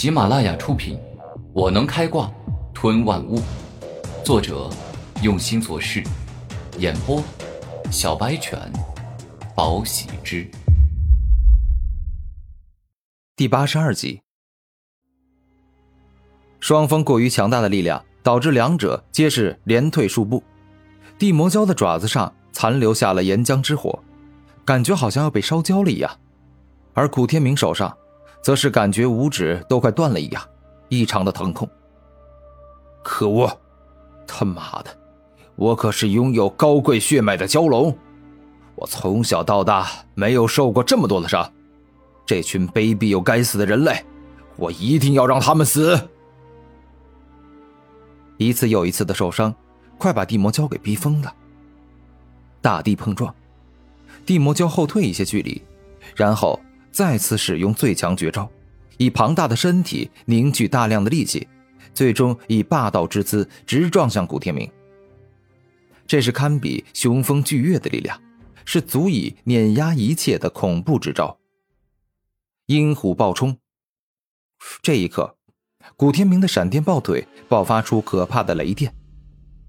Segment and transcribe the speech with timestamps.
[0.00, 0.96] 喜马拉雅出品，
[1.52, 2.32] 《我能开挂
[2.72, 3.36] 吞万物》，
[4.24, 4.70] 作者
[5.22, 6.02] 用心做事，
[6.78, 7.22] 演播
[7.90, 8.58] 小白犬，
[9.54, 10.50] 宝喜之，
[13.36, 14.22] 第八十二集。
[16.60, 20.42] 双方过于强大的力量，导致两者皆是连退数步。
[21.18, 24.02] 地魔蛟的爪子上残留下了岩浆之火，
[24.64, 26.10] 感觉好像要被烧焦了一样；
[26.94, 27.94] 而古天明手上，
[28.42, 30.42] 则是感觉五指都快断了一样，
[30.88, 31.68] 异常的疼痛。
[33.02, 33.50] 可恶！
[34.26, 34.96] 他妈的，
[35.56, 37.96] 我可是拥有高贵血脉的蛟龙，
[38.76, 41.50] 我从小到大没有受过这么多的伤。
[42.24, 44.04] 这群卑鄙又该死的人类，
[44.56, 45.98] 我一定要让他们死！
[48.36, 49.52] 一次又一次的受伤，
[49.98, 51.34] 快把地魔蛟给逼疯了。
[52.62, 53.34] 大地碰撞，
[54.24, 55.60] 地魔蛟后退一些距离，
[56.14, 58.50] 然后再次使用最强绝招，
[58.98, 61.46] 以庞大的身体凝聚大量的力气，
[61.94, 64.70] 最终以霸道之姿直撞向古天明。
[66.06, 68.20] 这是堪比雄风巨月的力量，
[68.64, 71.38] 是足以碾压一切的恐怖之招。
[72.66, 73.56] 鹰虎暴冲，
[74.82, 75.36] 这一刻。
[75.96, 78.94] 古天明的闪电爆腿爆发出可怕的雷电，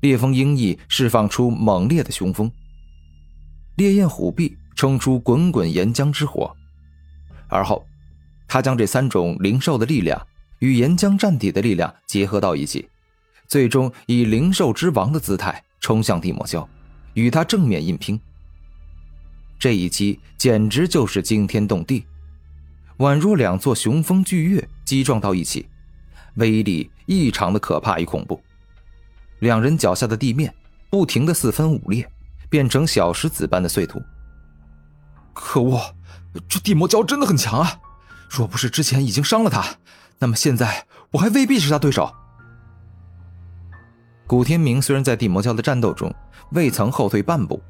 [0.00, 2.50] 烈风鹰翼释放出猛烈的雄风，
[3.76, 6.54] 烈焰虎臂冲出滚滚岩浆之火，
[7.52, 7.86] 而后，
[8.48, 10.26] 他将这三种灵兽的力量
[10.60, 12.88] 与岩浆战体的力量结合到一起，
[13.46, 16.66] 最终以灵兽之王的姿态冲向地魔蛟，
[17.14, 18.18] 与他正面硬拼。
[19.58, 22.04] 这一击简直就是惊天动地，
[22.98, 25.66] 宛若两座雄风巨岳击撞到一起。
[26.36, 28.42] 威力异常的可怕与恐怖，
[29.40, 30.52] 两人脚下的地面
[30.88, 32.10] 不停的四分五裂，
[32.48, 34.02] 变成小石子般的碎土。
[35.34, 35.78] 可恶，
[36.48, 37.78] 这地魔蛟真的很强啊！
[38.28, 39.64] 若不是之前已经伤了他，
[40.18, 42.12] 那么现在我还未必是他对手。
[44.26, 46.14] 古天明虽然在地魔蛟的战斗中
[46.52, 47.62] 未曾后退半步，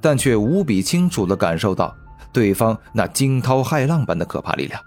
[0.00, 1.96] 但却无比清楚的感受到
[2.32, 4.80] 对方那惊涛骇浪般的可怕力量。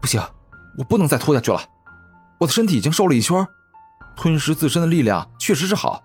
[0.00, 0.20] 不行。
[0.78, 1.60] 我不能再拖下去了，
[2.38, 3.44] 我的身体已经瘦了一圈，
[4.14, 6.00] 吞噬自身的力量确实是好，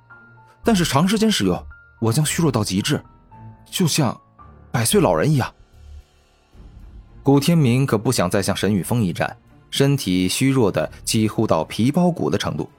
[0.63, 1.66] 但是长时间使用，
[2.01, 3.01] 我将虚弱到极致，
[3.69, 4.19] 就像
[4.75, 5.56] 百岁老人一样。
[7.24, 9.38] 古天明可不想再像沈雨峰一战，
[9.72, 12.69] 身体虚弱的几乎到皮包骨的程度。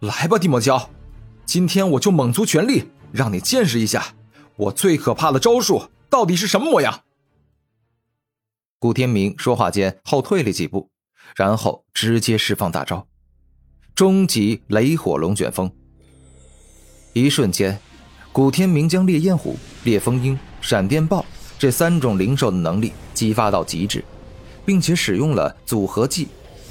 [0.00, 0.88] 来吧，地魔蛟，
[1.44, 4.14] 今天我就猛足全力，让你见识一下
[4.56, 7.02] 我最可怕的招数到底是什么模样。
[8.78, 10.88] 古天明说话间后退了几步，
[11.36, 13.06] 然后直接释放大招——
[13.94, 15.70] 终极雷火龙卷风。
[17.12, 17.78] 一瞬间，
[18.38, 21.26] 古天明将烈焰虎、烈风鹰、闪电豹
[21.58, 24.04] 这三种灵兽的能力激发到极致，
[24.64, 26.28] 并且使用了组合技，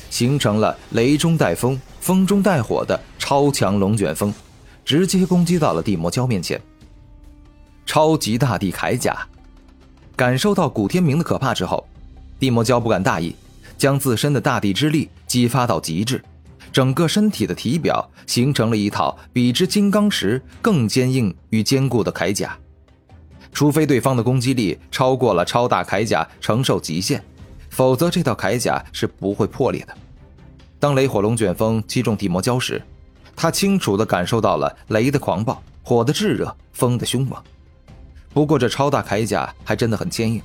[0.09, 4.33] 形成了雷中带风、风中带火的超强龙卷风，
[4.85, 6.57] 直接攻击到了地魔蛟面前。
[7.85, 9.27] 超级大地铠甲，
[10.16, 11.85] 感受到古天明的可怕之后。
[12.39, 13.35] 地魔蛟不敢大意，
[13.77, 16.23] 将自身的大地之力激发到极致，
[16.77, 22.55] 整个身体的体表形成了一套比之金刚石更坚硬与坚固的铠甲。
[23.51, 27.19] 除非对方的攻击力超过了超大铠甲承受极限，
[27.71, 29.97] 否则这套铠甲是不会破裂的。
[30.77, 32.79] 当雷火龙卷风击中地魔蛟时，
[33.35, 37.41] 他清楚地感受到了雷的狂暴、火的炙热、风的凶猛。
[38.35, 40.39] 不过这超大铠甲还真的很坚硬。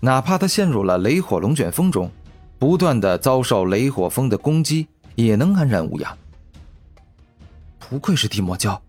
[0.00, 2.10] 哪怕他陷入了雷火龙卷风中，
[2.58, 4.86] 不断的遭受雷火风的攻击，
[5.16, 6.16] 也能安然无恙。
[7.78, 8.80] 不愧是地魔教，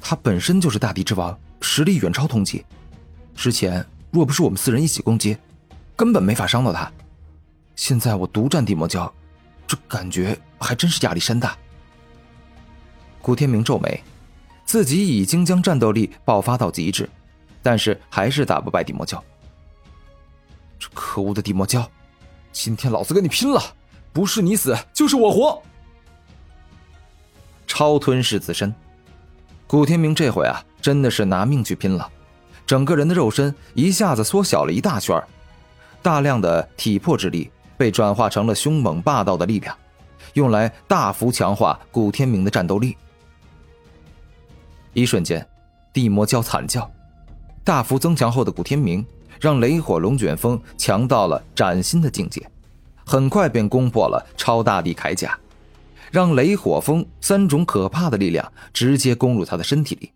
[0.00, 2.64] 他本身就是大地之王，实力远超同级。
[3.34, 5.36] 之前若不是我们四人一起攻击，
[5.96, 6.90] 根本没法伤到他。
[7.76, 9.12] 现在我独占地魔教，
[9.66, 11.56] 这感觉还真是压力山大。
[13.20, 14.02] 古天明皱眉，
[14.64, 17.08] 自己已经将战斗力爆发到极致，
[17.62, 19.22] 但是还是打不败地魔教。
[20.78, 21.90] 这可恶的地魔教，
[22.52, 23.60] 今天老子跟你拼了！
[24.14, 25.60] 不是你死，就是我活！
[27.66, 28.72] 超吞噬自身，
[29.66, 32.08] 古天明这回啊，真的是拿命去拼了！
[32.64, 35.22] 整个人的肉身一下子缩小了一大圈，
[36.00, 39.76] 大量的体魄之力被转化成了凶猛霸道的力量，
[40.34, 42.96] 用来大幅强化古天明的战斗力。
[44.92, 45.46] 一瞬间，
[45.92, 46.90] 地魔蛟惨叫，
[47.64, 49.04] 大幅增强后的古天明。
[49.40, 52.48] 让雷火龙卷风强到了崭新的境界，
[53.06, 55.38] 很快便攻破了超大地铠甲，
[56.10, 60.12] 让雷火风三种可怕的力量直接攻入他的身体里。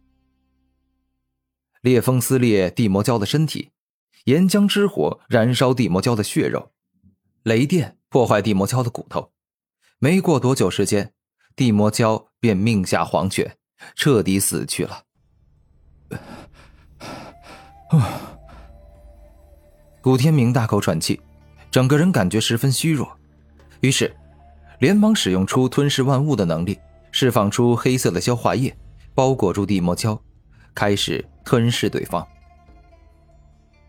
[1.82, 3.70] 烈风撕裂地魔蛟的身体，
[4.24, 6.72] 岩浆之火燃烧地魔蛟的血肉，
[7.44, 9.30] 雷电破坏地魔蛟的骨头，
[9.98, 11.12] 没过多久时间，
[11.54, 13.56] 地魔蛟便命下黄泉，
[13.94, 15.04] 彻底死去了。
[17.90, 18.20] 啊！
[20.02, 21.20] 古天明大口喘气，
[21.70, 23.08] 整个人感觉十分虚弱，
[23.80, 24.14] 于是
[24.78, 26.78] 连忙使用出吞噬万物的能力，
[27.12, 28.74] 释放出黑色的消化液，
[29.14, 30.18] 包裹住地魔蛟，
[30.74, 32.26] 开始吞噬对方。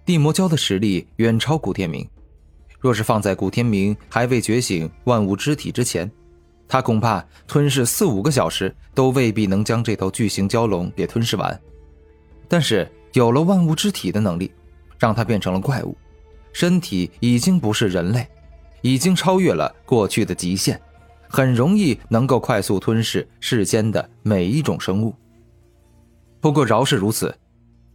[0.06, 2.08] 地魔蛟的实力远超古天明，
[2.80, 6.10] 若是放在古天明还未觉醒万物之体之前，
[6.68, 11.60] 他恐怕吞噬四五个小时都未必能将这头巨型蛟龙给吞噬完。
[12.48, 14.52] 但是有了万物之体的能力，
[14.98, 15.96] 让他变成了怪物，
[16.60, 18.28] 身体已经不是人类，
[18.82, 20.78] 已经超越了过去的极限，
[21.30, 25.16] 很容易能够快速吞噬世间的每一种生物。
[26.42, 27.34] 不过饶是如此。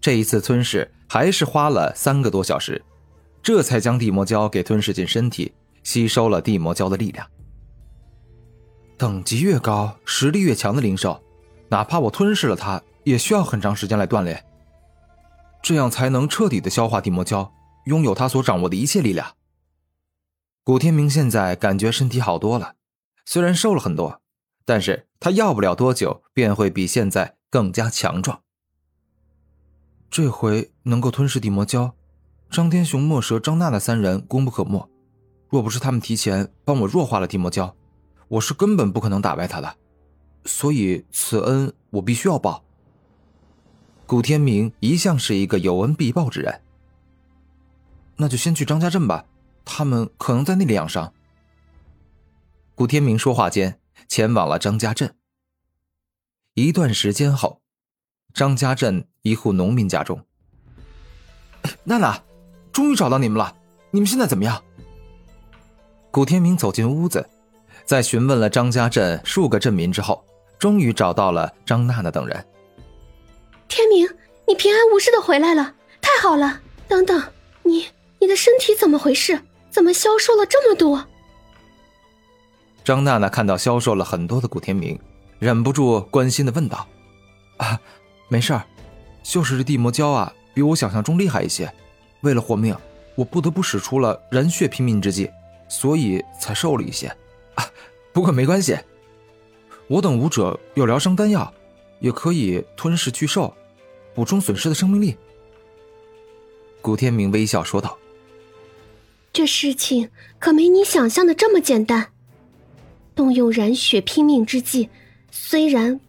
[0.01, 2.83] 这一次吞噬还是花了三个多小时，
[3.43, 5.53] 这才将地魔蛟给吞噬进身体，
[5.83, 7.27] 吸收了地魔蛟的力量。
[8.97, 11.23] 等级越高，实力越强的灵兽，
[11.69, 14.43] 哪怕我吞噬了它，也需要很长时间来锻炼，
[15.63, 17.47] 这样才能彻底的消化地魔蛟，
[17.85, 19.35] 拥有他所掌握的一切力量。
[20.63, 22.75] 古天明现在感觉身体好多了，
[23.27, 24.21] 虽然瘦了很多，
[24.65, 28.41] 但是他要不了多久便会比现在更加强壮。
[30.11, 31.93] 这回能够吞噬地魔蛟，
[32.51, 34.89] 张天雄、墨蛇、张娜娜三人功不可没。
[35.51, 37.73] 若不是他们提前帮我弱化了地魔蛟，
[38.29, 39.77] 我是根本不可能打败他的。
[40.47, 42.65] 所以此恩我必须要报。
[44.07, 46.61] 古天明一向是一个有恩必报之人。
[48.17, 49.25] 那就先去张家镇吧，
[49.65, 51.13] 他们可能在那里养伤。
[52.75, 53.79] 古天明说话间，
[54.09, 55.15] 前往了张家镇。
[56.55, 57.61] 一段时间后。
[58.33, 60.21] 张家镇一户农民家中，
[61.85, 62.21] 娜娜，
[62.73, 63.57] 终于找到你们了。
[63.93, 64.61] 你们现在怎么样？
[66.11, 67.25] 古天明走进屋子，
[67.85, 70.25] 在询问了张家镇数个镇民之后，
[70.59, 72.45] 终于找到了张娜娜等人。
[73.69, 74.05] 天明，
[74.49, 76.61] 你平安无事的回来了，太好了！
[76.89, 77.23] 等等，
[77.63, 77.87] 你
[78.25, 79.39] 你的身体怎么回事？
[79.71, 81.05] 怎么消瘦了这么多？
[82.83, 84.99] 张娜娜看到消瘦了很多的古天明，
[85.39, 86.89] 忍不住关心的问道
[87.59, 87.79] ：“啊？”
[88.29, 88.65] 没事儿，
[89.23, 91.71] 就是这地魔蛟啊，比我想象中厉害一些。
[92.23, 92.75] 为了活命，
[93.15, 95.31] 我不得不使出了燃血拼命之计，
[95.69, 97.09] 所以才瘦了一些。
[97.57, 97.67] 啊，
[98.15, 98.75] 不过没关系，
[99.87, 101.53] 我等武者有疗伤丹药，
[102.01, 103.55] 也可以吞噬巨兽，
[104.15, 105.15] 补充损失的生命力。
[106.81, 107.99] 古天明微笑说道
[109.35, 110.09] ：“这事情
[110.39, 112.09] 可没你想象的这么简单。
[113.15, 114.89] 动用燃血拼命之计，
[115.31, 116.01] 虽然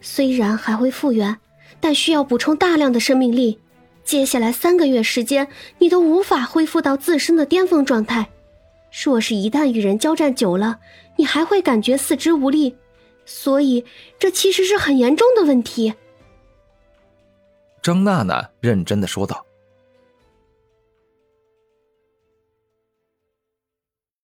[0.00, 1.36] 虽然还会复原。”
[1.78, 3.58] 但需要补充大量的生命力，
[4.02, 5.46] 接下来三个月时间，
[5.78, 8.26] 你都无法恢复到自身的巅峰状态。
[9.04, 10.80] 若是一旦与人交战久了，
[11.16, 12.74] 你还会感觉四肢无力，
[13.26, 13.84] 所以
[14.18, 15.92] 这其实是很严重的问题。
[17.82, 19.45] 张娜娜认真的说道。